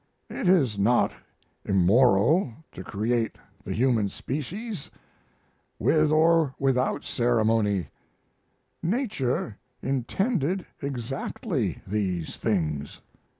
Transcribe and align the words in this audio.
It 0.31 0.47
is 0.49 0.79
not 0.79 1.11
immoral 1.63 2.51
to 2.71 2.83
create 2.83 3.37
the 3.63 3.71
human 3.71 4.09
species 4.09 4.89
with 5.77 6.11
or 6.11 6.55
without 6.57 7.03
ceremony; 7.03 7.87
nature 8.81 9.59
intended 9.83 10.65
exactly 10.81 11.83
these 11.85 12.37
things." 12.37 13.03